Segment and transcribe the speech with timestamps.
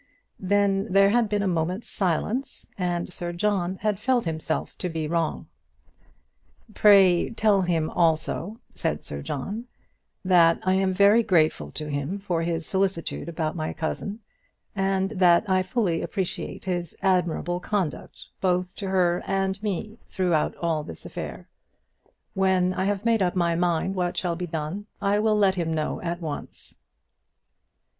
[0.39, 5.07] Then there had been a moment's silence, and Sir John had felt himself to be
[5.07, 5.45] wrong.
[6.73, 9.67] "Pray tell him also," said Sir John,
[10.25, 14.21] "that I am very grateful to him for his solicitude about my cousin,
[14.75, 20.83] and that I fully appreciate his admirable conduct both to her and me throughout all
[20.83, 21.47] this affair.
[22.33, 25.71] When I have made up my mind what shall be done, I will let him
[25.71, 26.79] know at once."